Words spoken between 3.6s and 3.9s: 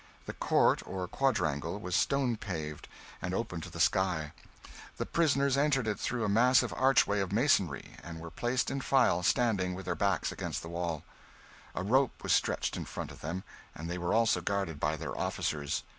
to the